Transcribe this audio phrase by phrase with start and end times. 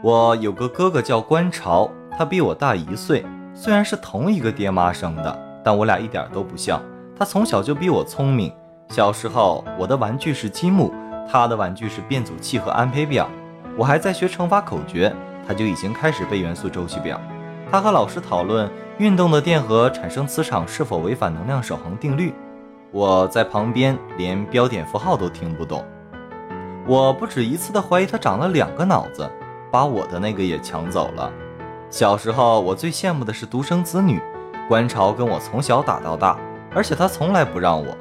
[0.00, 6.80] 我有个哥哥叫关潮，他比我大一岁，虽然是同一个爹妈生的，但我俩一点都不像。
[7.18, 8.52] 他从小就比我聪明。
[8.90, 10.94] 小时候，我的玩具是积木，
[11.28, 13.28] 他的玩具是变阻器和安培表。
[13.76, 15.12] 我还在学乘法口诀，
[15.46, 17.20] 他就已经开始背元素周期表。
[17.68, 22.32] 他和老师讨论运动的电荷产生磁场是否违反能量守恒定律。
[22.92, 25.84] 我在旁边连标点符号都听不懂。
[26.86, 29.28] 我不止一次的怀疑他长了两个脑子，
[29.70, 31.32] 把我的那个也抢走了。
[31.90, 34.20] 小时候，我最羡慕的是独生子女，
[34.68, 36.38] 观潮跟我从小打到大，
[36.74, 37.96] 而且他从来不让我。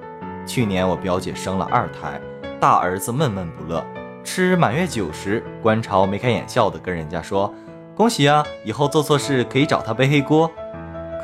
[0.45, 2.20] 去年我表姐生了二胎，
[2.59, 3.84] 大儿子闷闷不乐。
[4.23, 7.53] 吃满月酒时，观潮眉开眼笑的跟人家说
[7.95, 10.52] ：“恭喜啊，以后做错事可以找他背黑锅。”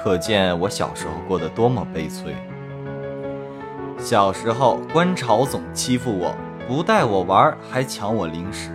[0.04, 2.36] 可见我小时候过得多么悲催。
[3.98, 6.34] 小时候，观潮总欺负我，
[6.68, 8.72] 不带我玩，还抢我零食。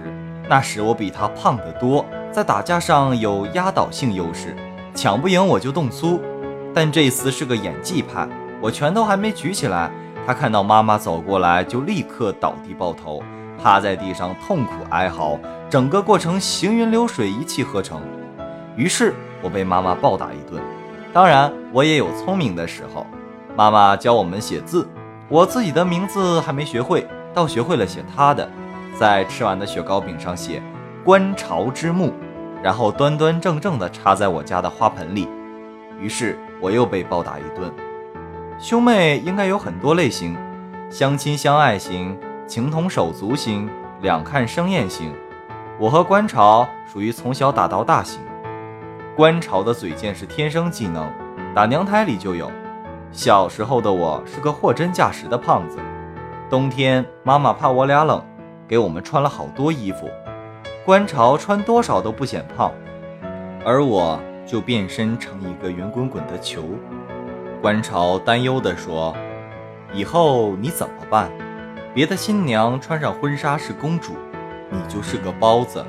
[0.48, 4.56] 那时我比他胖得多，在打架上有压倒性优势，
[4.94, 6.20] 抢不赢我就动粗。
[6.74, 8.26] 但这厮是个演技派，
[8.60, 9.90] 我拳头还没举起来。
[10.26, 13.22] 他看到妈妈走过来，就立刻倒地抱头，
[13.62, 18.00] 趴在地上痛苦哀嚎，整个过程行云流水，一气呵成。
[18.76, 20.62] 于是我被妈妈暴打一顿。
[21.12, 23.06] 当然，我也有聪明的时候。
[23.56, 24.88] 妈妈教我们写字，
[25.28, 28.48] 我自己的名字还没学会，倒学会了写她的，
[28.98, 30.60] 在吃完的雪糕饼上写
[31.04, 32.12] “观潮之墓”，
[32.64, 35.28] 然后端端正正地插在我家的花盆里。
[36.00, 37.72] 于是我又被暴打一顿。
[38.58, 40.36] 兄妹应该有很多类型，
[40.90, 45.14] 相亲相爱型、情同手足型、两看生厌型。
[45.78, 48.20] 我和观潮属于从小打到大型。
[49.14, 51.08] 观潮的嘴贱是天生技能，
[51.54, 52.50] 打娘胎里就有。
[53.12, 55.78] 小时候的我是个货真价实的胖子，
[56.50, 58.20] 冬天妈妈怕我俩冷，
[58.68, 60.08] 给我们穿了好多衣服。
[60.84, 62.70] 观潮穿多少都不显胖，
[63.64, 66.62] 而我就变身成一个圆滚滚的球。
[67.60, 69.16] 观潮担忧地说
[69.92, 71.30] ：“以后你怎么办？
[71.94, 74.14] 别的新娘穿上婚纱是公主，
[74.70, 75.84] 你就是个包子，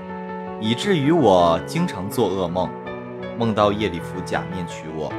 [0.60, 2.70] 以至于我经常做噩梦，
[3.38, 5.12] 梦到叶里夫假面娶我。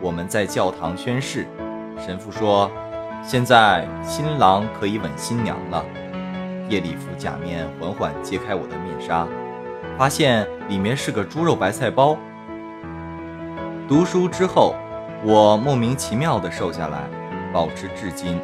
[0.00, 1.46] 我们在教堂宣誓，
[1.96, 2.70] 神父说，
[3.22, 5.84] 现在新郎可以吻新娘了。
[6.74, 9.26] 夜里夫假面缓缓揭开我的面纱，
[9.96, 12.18] 发现里面是个猪肉白菜包。
[13.88, 14.74] 读书之后。”
[15.26, 17.08] 我莫名其妙的瘦下来，
[17.50, 18.38] 保持至今。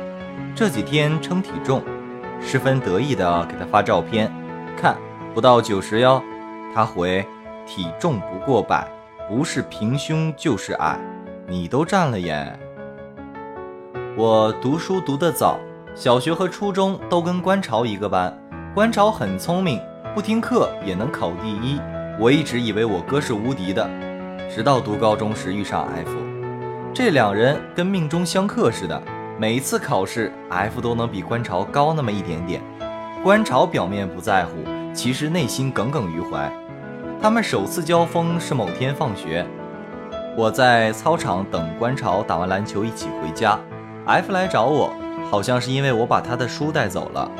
[0.54, 1.82] 这几天称体重，
[2.40, 4.32] 十分得意的给他发照片，
[4.78, 4.96] 看
[5.34, 6.22] 不到九十哟。
[6.74, 7.22] 他回
[7.66, 8.88] 体重不过百，
[9.28, 10.98] 不是平胸就是矮，
[11.46, 12.58] 你都占了耶。
[14.16, 15.58] 我读书读得早，
[15.94, 18.36] 小学和初中都跟观潮一个班。
[18.74, 19.80] 观潮很聪明，
[20.14, 21.80] 不听课也能考第一。
[22.18, 23.88] 我一直以为我哥是无敌的，
[24.48, 26.10] 直到读高中时遇上 F。
[26.94, 29.02] 这两人跟命中相克似的，
[29.36, 32.62] 每一次考试，F 都能比观潮高那么一点点。
[33.24, 34.52] 观潮表面不在乎，
[34.94, 36.50] 其实内心耿耿于怀。
[37.20, 39.44] 他们首次交锋是某天放学，
[40.36, 43.58] 我在操场等观潮打完篮球一起回家
[44.06, 44.90] ，F 来找我，
[45.30, 47.30] 好像是因为我把他的书带走了。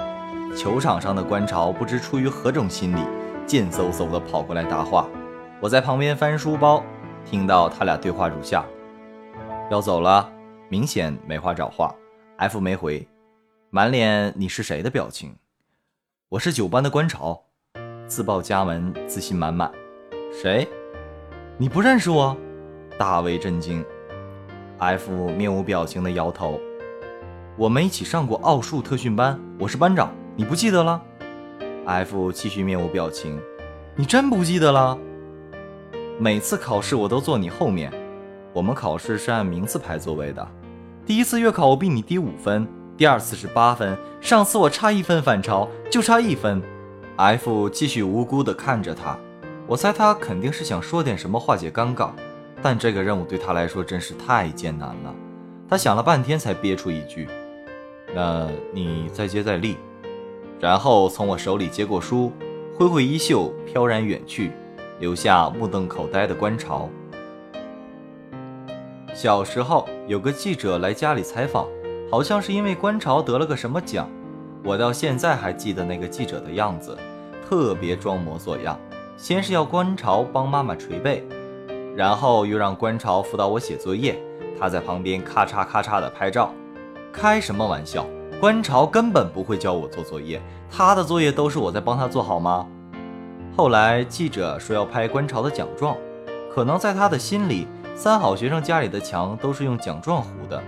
[0.56, 3.01] 球场上的观潮不知出于何种心理，
[3.45, 5.09] 贱嗖嗖地跑过来搭话。
[5.61, 6.84] 我在旁边翻书包，
[7.25, 8.65] 听到他俩对话如下。
[9.73, 10.31] 要走了，
[10.69, 11.93] 明显没话找话。
[12.37, 13.06] F 没回，
[13.71, 15.34] 满脸你是谁的表情。
[16.28, 17.43] 我是九班的观潮，
[18.07, 19.69] 自报家门，自信满满。
[20.33, 20.67] 谁？
[21.59, 22.37] 你不认识我？
[22.97, 23.84] 大为震惊。
[24.78, 26.61] F 面无表情的摇头。
[27.56, 31.03] 我们一起上过奥数特训班，我是班长，你不记得了
[31.84, 33.38] ？F 继续面无表情。
[33.97, 34.97] 你真不记得了？
[36.19, 37.93] 每次考试我都坐你后面。
[38.53, 40.47] 我们考试是按名次排座位的，
[41.05, 42.66] 第一次月考我比你低五分，
[42.97, 46.62] 第二次是八分，上次我差一分反超，就差一分。
[47.16, 49.19] F 继续无辜地看着他，
[49.66, 52.10] 我猜他肯定是想说点什么化解尴尬，
[52.63, 55.15] 但这个任务对他来说真是太艰难了。
[55.69, 57.28] 他想了半天才憋出一句
[58.15, 59.77] ：“那你再接再厉。”
[60.60, 62.33] 然后从我手里接过书，
[62.77, 64.53] 挥挥衣袖，飘然远去，
[64.98, 66.89] 留下目瞪口呆的观潮。
[69.15, 71.66] 小时候有个记者来家里采访，
[72.10, 74.09] 好像是因为观潮得了个什么奖。
[74.62, 76.97] 我到现在还记得那个记者的样子，
[77.48, 78.78] 特别装模作样。
[79.16, 81.24] 先是要观潮帮妈妈捶背，
[81.97, 84.18] 然后又让观潮辅导我写作业，
[84.59, 86.53] 他在旁边咔嚓咔嚓的拍照。
[87.12, 88.07] 开什么玩笑？
[88.41, 90.41] 观潮根本不会教我做作业，
[90.71, 92.66] 他的作业都是我在帮他做好吗？
[93.57, 95.97] 后来记者说要拍观潮的奖状，
[96.51, 100.62] 可能在他的心里，三好学生家里的墙都是用奖状糊的，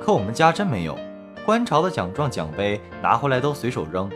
[0.00, 0.98] 可我们家真没有。
[1.46, 4.10] 观潮的奖状奖杯拿回来都随手扔。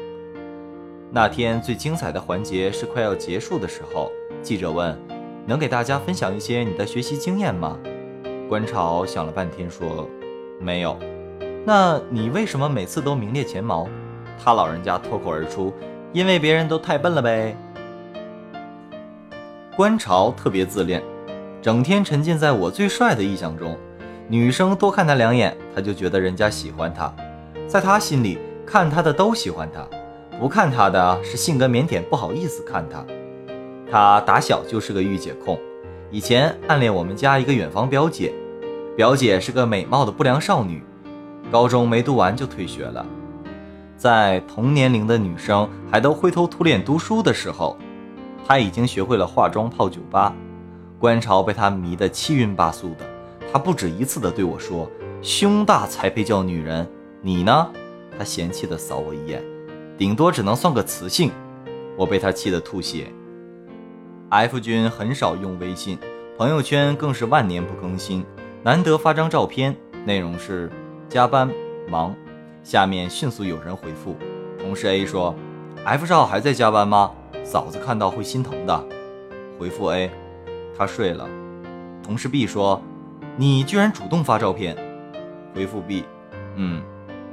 [1.13, 4.11] 那天最精彩的环节是快要结束的时候，
[4.43, 4.99] 记者问
[5.47, 7.79] ：“能给大家分享一些你的学习经验吗？”
[8.49, 10.09] 观潮想了半天说
[10.59, 10.97] ：“没有。”
[11.69, 13.89] 那你为什么每次都名列前茅？
[14.39, 15.75] 他老人家脱口而出
[16.15, 17.57] ：“因为别人都太笨了呗。”
[19.75, 21.03] 观潮特别自恋，
[21.61, 23.77] 整天沉浸在我最帅的臆想中。
[24.29, 27.13] 女生多看他两眼，他就觉得人家喜欢他。
[27.67, 29.85] 在他心里，看他的都喜欢他，
[30.39, 33.05] 不看他的是性格腼腆，不好意思看他。
[33.91, 35.59] 他打小就是个御姐控，
[36.13, 38.33] 以前暗恋我们家一个远房表姐，
[38.97, 40.81] 表姐是个美貌的不良少女，
[41.51, 43.05] 高中没读完就退学了。
[43.97, 47.77] 在同年龄的女生还都灰头土脸读书的时候，
[48.47, 50.35] 他已经学会了化妆泡酒吧。
[50.99, 53.07] 观潮被他迷得七晕八素的。
[53.53, 54.91] 他不止一次地对我说
[55.23, 56.87] ：“胸大才配叫女人，
[57.23, 57.71] 你呢？”
[58.19, 59.43] 他嫌弃地扫我一眼，
[59.97, 61.31] 顶多只能算个雌性。
[61.97, 63.13] 我被他气得吐血。
[64.31, 65.99] F 君很少用微信，
[66.37, 68.25] 朋友圈更是万年不更新，
[68.63, 70.71] 难得发张照片，内容是
[71.09, 71.51] 加班
[71.89, 72.15] 忙。
[72.63, 74.17] 下面迅速有人回复，
[74.59, 75.35] 同事 A 说
[75.85, 77.13] ：“F 少还在加班吗？
[77.45, 78.85] 嫂子看到会心疼的。”
[79.59, 80.11] 回复 A：“
[80.77, 81.29] 他睡了。”
[82.03, 82.83] 同事 B 说。
[83.39, 84.75] 你居然主动发照片，
[85.55, 86.05] 回复 B，
[86.55, 86.83] 嗯，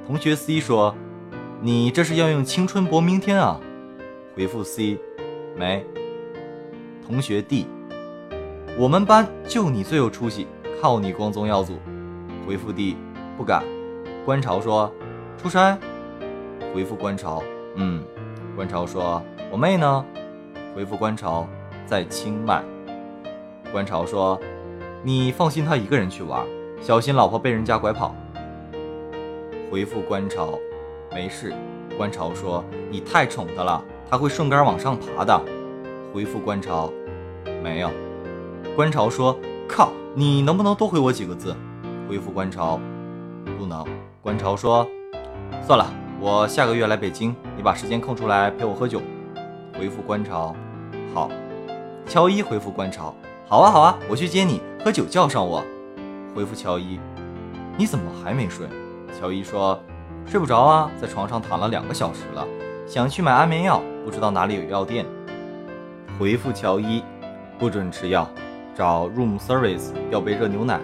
[0.06, 0.94] 同学 C 说，
[1.62, 3.58] 你这是要用青春搏明天啊，
[4.36, 5.00] 回复 C，
[5.58, 5.86] 没，
[7.08, 7.68] 同学 D，
[8.78, 10.46] 我们班就你最有出息，
[10.82, 11.80] 靠你光宗耀祖，
[12.46, 12.98] 回复 D，
[13.38, 13.64] 不敢，
[14.26, 14.92] 观潮说，
[15.38, 15.78] 出差，
[16.74, 17.42] 回复观潮，
[17.76, 18.04] 嗯，
[18.56, 19.22] 观潮说，
[19.52, 20.06] 我妹呢，
[20.76, 21.48] 回复观潮，
[21.86, 22.64] 在清迈，
[23.72, 24.40] 观潮说。
[25.06, 26.48] 你放心，他一个人去玩，
[26.80, 28.16] 小心老婆被人家拐跑。
[29.70, 30.58] 回复观潮，
[31.12, 31.54] 没事。
[31.98, 35.38] 观潮说你太宠他了，他会顺杆往上爬的。
[36.14, 36.90] 回复观潮，
[37.62, 37.92] 没有。
[38.78, 39.38] 观潮说
[39.68, 41.54] 靠，你能不能多回我几个字？
[42.08, 42.80] 回复观潮，
[43.58, 43.86] 不能。
[44.22, 44.88] 观潮说
[45.62, 45.86] 算了，
[46.20, 49.02] 我下个月来北京，你把时间空出来陪我喝酒。
[49.78, 50.56] 回复观潮，
[51.14, 51.30] 好。
[52.06, 53.14] 乔伊回复观潮。
[53.46, 55.64] 好啊好啊，我去接你，喝酒叫上我。
[56.36, 57.00] 回复乔伊，
[57.78, 58.68] 你怎么还没睡？
[59.20, 59.80] 乔伊说，
[60.26, 62.48] 睡不着啊，在床上躺了两个小时了，
[62.88, 65.06] 想去买安眠药，不知道哪里有药店。
[66.18, 67.04] 回复乔伊，
[67.60, 68.28] 不准吃药，
[68.76, 70.80] 找 room service 要杯热牛奶，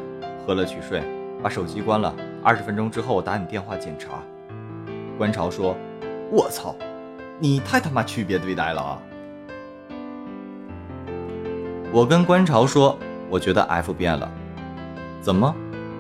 [0.46, 1.02] 喝了去睡，
[1.42, 2.14] 把手机关了。
[2.44, 4.22] 二十分钟之后我打你电话检查。
[5.18, 5.76] 观潮说，
[6.32, 6.76] 我操，
[7.40, 9.02] 你太他妈区别对待了啊！
[11.92, 12.98] 我跟观潮说，
[13.30, 14.32] 我觉得 F 变了。
[15.22, 15.54] 怎么？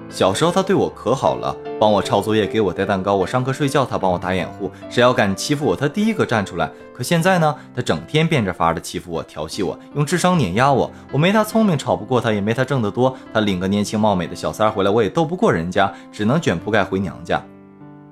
[0.10, 6.70] 小时候他对我可好了，帮我抄作业，给我带蛋糕，我上课睡觉他帮我打掩护，谁要敢欺负我，他第一个站出来。
[6.94, 7.56] 可现在呢？
[7.76, 10.92] 他整天变着法的欺负我，调戏我，用智商碾压我。
[11.12, 13.16] 我没他聪明，吵不过他，也没他挣得多。
[13.32, 17.42] 他领个年轻貌美的小三回来，我也斗不过人家，只能卷铺盖回娘家。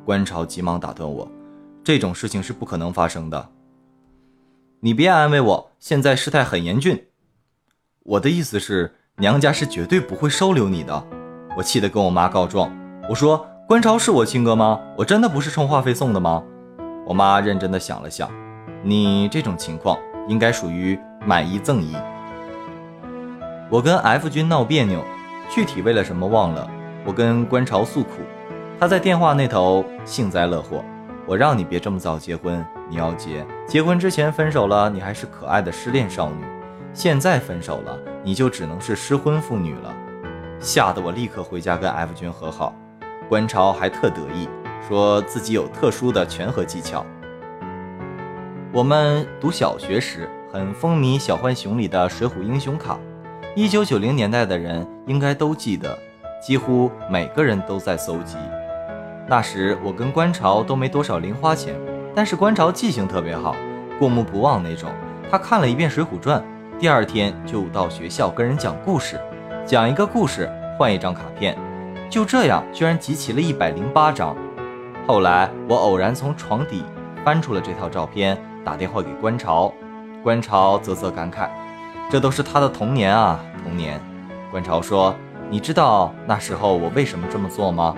[0.05, 1.27] 观潮急忙打断我
[1.83, 3.49] ：“这种事情是不可能发生的。
[4.79, 7.07] 你别安慰我，现在事态很严峻。”
[8.05, 11.03] 我的意思是，娘家是绝对不会收留你的。
[11.57, 12.71] 我气得跟我妈告状，
[13.09, 14.79] 我说：“观潮是我亲哥吗？
[14.95, 16.43] 我真的不是充话费送的吗？”
[17.03, 18.29] 我妈认真的想了想，
[18.83, 19.97] 你这种情况
[20.27, 21.95] 应该属于买一赠一。
[23.71, 25.03] 我跟 F 君闹别扭，
[25.49, 26.69] 具体为了什么忘了。
[27.03, 28.21] 我跟观潮诉苦，
[28.79, 30.85] 他在电话那头幸灾乐祸。
[31.25, 36.45] 我让你别这么早结婚，你要结，结婚之前分手了，你还是可爱的失恋少女。
[36.93, 39.91] 现在分手了，你就只能是失婚妇女了，
[40.59, 42.73] 吓得我立刻回家跟 F 君和好。
[43.29, 44.47] 观潮还特得意，
[44.87, 47.05] 说自己有特殊的拳和技巧。
[48.71, 52.97] 我们读小学时很风靡《小浣熊》里的水浒英雄卡，
[53.55, 55.97] 一九九零年代的人应该都记得，
[56.41, 58.37] 几乎每个人都在搜集。
[59.27, 61.75] 那时我跟观潮都没多少零花钱，
[62.15, 63.55] 但是观潮记性特别好，
[63.99, 64.89] 过目不忘那种。
[65.29, 66.39] 他看了一遍《水浒传》。
[66.79, 69.19] 第二天就到学校跟人讲故事，
[69.67, 71.53] 讲一个故事换一张卡片，
[72.09, 74.33] 就这样居然集齐了一百零八张。
[75.05, 76.85] 后来我偶然从床底
[77.25, 79.73] 翻出了这套照片，打电话给观潮，
[80.23, 81.49] 观潮啧啧感慨
[82.09, 83.99] ：“这都是他的童年啊，童年。”
[84.51, 85.13] 观潮说
[85.51, 87.93] ：“你知道那时候我为什么这么做吗？”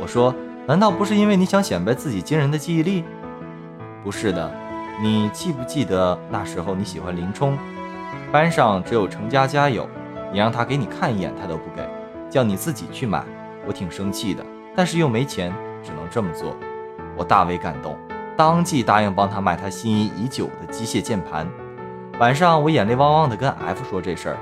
[0.00, 0.34] 我说
[0.66, 3.04] ：“难道不是因为你想显摆自己惊人的记忆力？”
[4.02, 4.50] 不是的，
[5.02, 7.58] 你记不记得那时候你喜欢林冲？
[8.32, 9.86] 班上只有程佳佳有，
[10.32, 11.86] 你让他给你看一眼，他都不给，
[12.30, 13.22] 叫你自己去买。
[13.66, 14.42] 我挺生气的，
[14.74, 15.52] 但是又没钱，
[15.84, 16.56] 只能这么做。
[17.16, 17.96] 我大为感动，
[18.36, 21.46] 当即答应帮他买他心仪已久的机械键盘。
[22.18, 24.36] 晚上我眼泪汪汪的跟 F 说这事儿，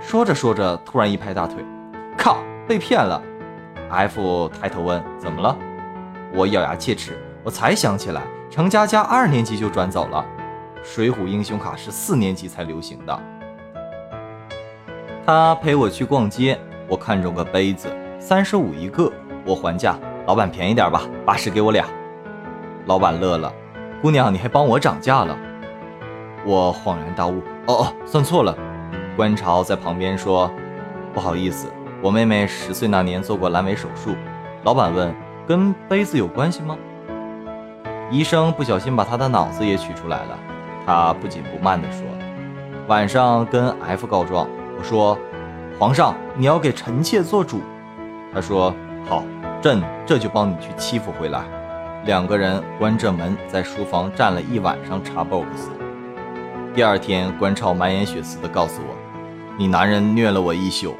[0.00, 1.64] 说着说着，突然一拍大腿，
[2.16, 2.38] 靠，
[2.68, 3.20] 被骗了。
[3.90, 5.56] F 抬头问怎么了？
[6.32, 10.24] 我咬牙切齿，我才想起来，程佳佳二年级就转走了，
[10.82, 13.20] 水浒英雄卡是四年级才流行的。
[15.26, 17.88] 他陪我去逛街，我看中个杯子，
[18.18, 19.10] 三十五一个，
[19.46, 21.86] 我还价，老板便宜点吧，八十给我俩。
[22.86, 23.52] 老板乐了，
[24.02, 25.34] 姑娘你还帮我涨价了。
[26.44, 28.54] 我恍然大悟，哦哦，算错了。
[29.16, 30.50] 观潮在旁边说，
[31.14, 34.14] 不好意思，我妹妹十岁那年做过阑尾手术。
[34.62, 35.14] 老板问。
[35.46, 36.74] 跟杯子有关系吗？
[38.10, 40.38] 医生不小心把他的脑子也取出来了。
[40.86, 42.00] 他不紧不慢地说
[42.88, 44.48] ：“晚上跟 F 告状，
[44.84, 45.18] 说，
[45.78, 47.60] 皇上你要给臣妾做主。”
[48.32, 48.72] 他说
[49.08, 49.24] ：“好，
[49.60, 51.42] 朕这就帮你去欺负回来。”
[52.06, 55.46] 两个人关着门在书房站了一晚上查 box。
[56.74, 58.94] 第二天，关超满眼血丝地告诉我
[59.56, 60.94] ：“你男人虐了我一宿。”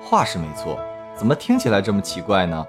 [0.00, 0.78] 话是没错，
[1.14, 2.64] 怎么听起来这么奇怪呢？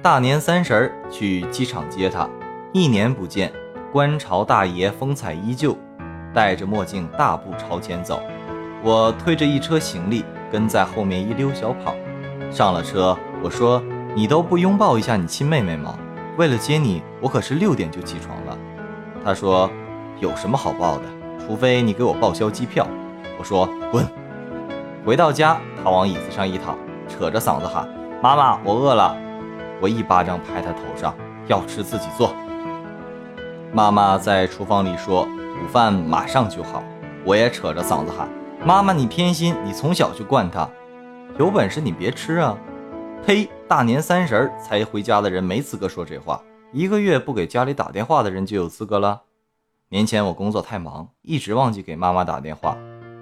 [0.00, 2.28] 大年三十儿去机场接他，
[2.72, 3.52] 一年不见，
[3.90, 5.76] 观潮大爷风采依旧，
[6.38, 8.22] 戴着墨镜大步朝前走。
[8.80, 11.92] 我推着一车行李跟在后面一溜小跑。
[12.48, 13.82] 上了车，我说
[14.14, 15.98] ：“你都不拥抱一下你亲妹妹吗？
[16.36, 18.56] 为了接你，我可是六点就起床了。”
[19.24, 19.68] 他说
[20.20, 21.02] ：“有什么好抱的？
[21.44, 22.86] 除非你给我报销机票。”
[23.36, 24.06] 我说：“滚！”
[25.04, 26.78] 回到家，他往椅子上一躺，
[27.08, 27.88] 扯着嗓子喊
[28.22, 29.16] ：“妈妈，我饿了。”
[29.82, 31.12] 我一巴掌拍他头上，
[31.48, 32.32] 要吃自己做。
[33.72, 35.26] 妈妈在厨房里说
[35.62, 36.82] ：“午饭马上就好。”
[37.24, 38.28] 我也扯着嗓子喊
[38.64, 40.68] ：“妈妈，你偏心，你从小就惯他，
[41.38, 42.56] 有本事你别吃啊！”
[43.26, 43.48] 呸！
[43.66, 46.40] 大年三十才回家的人没资格说这话，
[46.72, 49.22] 一个月不给家里打电话的人就有资格了。
[49.90, 52.76] 年前我工作太忙，一直忘记给妈妈打电话，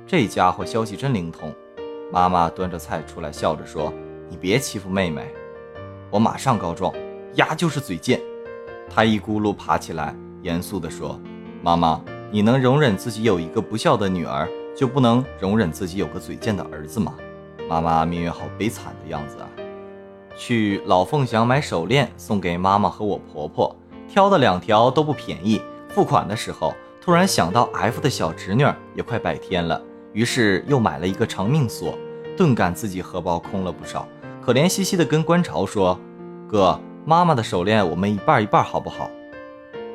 [0.07, 1.52] 这家伙消息真灵通。
[2.12, 3.93] 妈妈端着菜出来，笑着说
[4.31, 5.26] ：“你别欺负妹妹。”
[6.11, 6.93] 我马上告状，
[7.35, 8.21] 丫就是嘴贱。
[8.88, 11.19] 他一咕噜爬起来，严肃地说
[11.61, 12.00] ：“妈妈，
[12.37, 17.14] 你能容忍自己有一个不孝的女儿，就不能容忍自己有个嘴贱的儿子吗？”
[17.66, 19.49] 妈妈命运好悲惨的样子啊！
[20.37, 23.75] 去老凤祥买手链送给妈妈和我婆婆，
[24.07, 25.62] 挑的两条都不便宜。
[25.88, 29.81] 付款的时候，突然想到 F 的小侄女也快百天了，
[30.12, 31.99] 于是又买了一个长命锁，
[32.37, 34.07] 顿感自己荷包空了不少。
[34.43, 35.99] 可怜兮兮的跟观潮说
[36.47, 39.09] ：“哥，妈妈的手链我们一半一半好不好？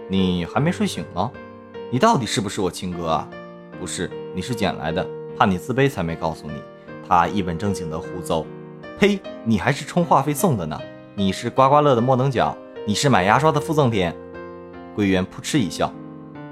[0.10, 1.32] 你还没睡醒吗？
[1.94, 3.28] 你到底是不是我亲哥啊？
[3.78, 5.06] 不是，你是捡来的，
[5.38, 6.54] 怕你自卑才没告诉你。”
[7.06, 8.46] 他一本正经的胡诌
[8.98, 9.20] ：“呸！
[9.44, 10.80] 你还是充话费送的呢。
[11.16, 12.56] 你是刮刮乐的末等奖，
[12.88, 14.10] 你是买牙刷的附赠品。”
[14.96, 15.92] 桂圆扑哧一笑：“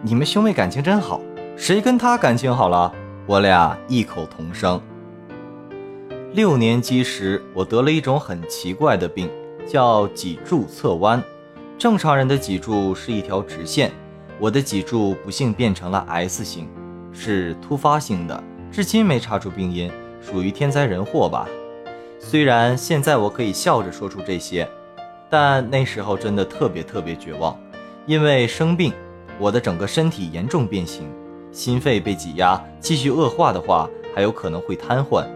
[0.04, 1.22] 你们兄妹感情真好，
[1.56, 2.94] 谁跟他感情好了？
[3.26, 4.82] 我俩异口同声。”
[6.36, 9.30] 六年级时，我得了一种很奇怪的病，
[9.66, 11.24] 叫脊柱侧弯。
[11.78, 13.90] 正常人的脊柱是一条直线，
[14.40, 16.70] 我的脊柱不幸变成了 S 型，
[17.12, 18.42] 是突发性的，
[18.72, 19.92] 至今没查出病因，
[20.22, 21.46] 属于天灾人祸吧。
[22.20, 24.66] 虽然现在我可以笑着说出这些，
[25.30, 27.60] 但那时候真的特别特别绝望，
[28.06, 28.94] 因为生病，
[29.38, 31.06] 我的整个身体严重变形，
[31.52, 35.28] 心肺被挤压，继续恶化的话，还有可能会瘫痪。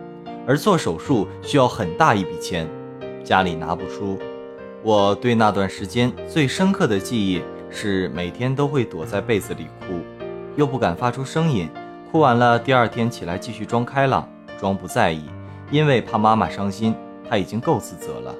[0.48, 2.65] 而做手术需要很大一笔钱，
[3.22, 4.17] 家里拿不出。
[4.81, 7.41] 我对那段时间最深刻的记忆
[7.75, 9.99] 是，每天都会躲在被子里哭，
[10.55, 11.67] 又不敢发出声音。
[12.11, 15.25] 哭完了，第二天起来继续装开朗，装不在意，
[15.71, 16.93] 因为怕妈妈伤心。
[17.27, 18.35] 她已经够自责了。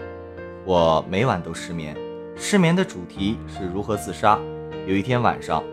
[0.65, 1.97] 我每晚都失眠，
[2.35, 4.39] 失眠的主题是如何自杀。
[4.85, 5.63] 有一天晚上，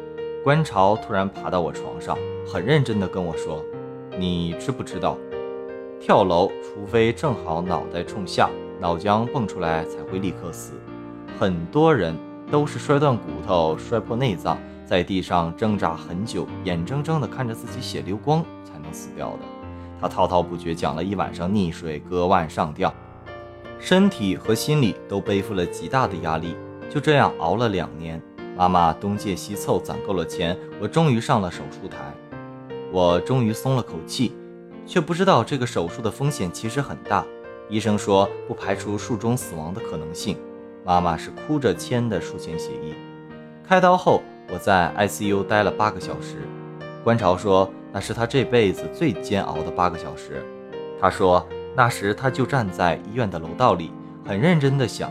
[0.43, 2.17] 观潮突然爬到我床上，
[2.51, 3.63] 很认真地跟我说
[4.19, 5.19] ：“你知不知道？”
[6.01, 8.49] 跳楼，除非正好脑袋冲下，
[8.81, 10.73] 脑浆蹦出来才会立刻死。
[11.39, 12.17] 很多人
[12.51, 19.39] 都是摔断骨头、摔破内脏，在地上挣扎很久，眼睁睁地看着自己血流光才能死掉的。
[20.01, 22.93] 他滔滔不绝讲了一晚上溺水、割腕、上吊，
[23.79, 26.57] 身体和心理都背负了极大的压力。
[26.89, 28.21] 就这样熬了两年，
[28.57, 31.99] 妈妈东借西凑攒够了钱，我终于上了手术台，
[32.91, 34.35] 我终于松了口气。
[34.87, 37.25] 却不知道这个手术的风险其实很大，
[37.69, 40.37] 医生说不排除术中死亡的可能性。
[40.85, 42.95] 妈妈是哭着签的术前协议。
[43.67, 44.23] 开刀后，
[44.53, 46.37] 我在 ICU 待了八个小时。
[47.05, 50.43] 观潮说那是他这辈子最煎熬的八个小时。
[51.01, 53.91] 他说那时他就站在医院的楼道里，
[54.27, 55.11] 很认真地想，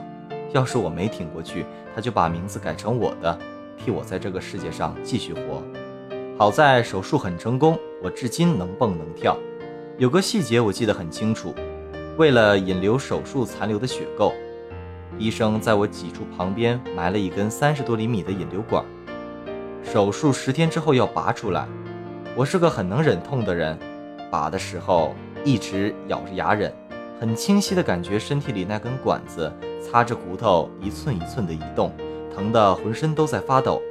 [0.52, 3.40] 要是我没挺过去，他就把名字改成我的，
[3.78, 5.64] 替我在这个世界上继续活。
[6.38, 9.38] 好在手术很成功，我至今能蹦能跳。
[9.98, 11.54] 有个细节我记得很清楚，
[12.18, 14.32] 为了引流手术残留的血垢，
[15.20, 18.84] 医生在我脊柱旁边埋了一根三十多厘米的引流管。
[19.84, 21.68] 手术十天之后要拔出来，
[22.36, 23.78] 我是个很能忍痛的人，
[24.32, 26.74] 拔的时候一直咬着牙忍，
[27.20, 31.92] 很清晰的感觉身体里那根管子擦着骨头一寸一寸的移动，
[32.34, 33.82] 疼得浑身都在发抖。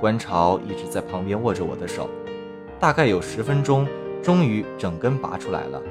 [0.00, 2.08] 观潮一直在旁边握着我的手，
[2.80, 3.86] 大概有十分钟，
[4.22, 5.82] 终于整根拔出来了。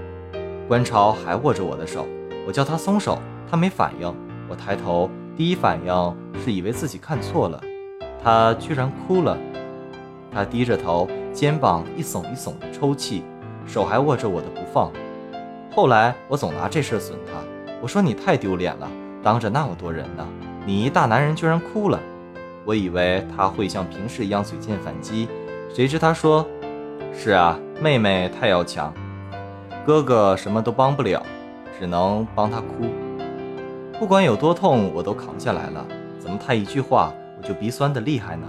[0.67, 2.07] 观潮还握着我的手，
[2.47, 3.19] 我叫他松手，
[3.49, 4.13] 他没反应。
[4.51, 7.63] 我抬头，第一反应是以为自己看错了，
[8.21, 9.37] 他居然哭了。
[10.29, 13.23] 他低着头，肩膀一耸一耸的抽泣，
[13.65, 14.91] 手还握着我的不放。
[15.73, 17.39] 后来我总拿这事损他，
[17.81, 18.89] 我说你太丢脸了，
[19.23, 20.27] 当着那么多人呢，
[20.65, 21.97] 你一大男人居然哭了。
[22.65, 25.29] 我以为他会像平时一样嘴贱反击，
[25.73, 26.45] 谁知他说
[27.15, 28.93] ：“是啊，妹妹太要强，
[29.85, 31.25] 哥哥什么都帮不了，
[31.79, 32.83] 只能帮他哭。
[34.01, 35.85] 不管有多痛，我都扛下来了。
[36.19, 38.47] 怎么他一句话我就鼻酸的厉害呢？”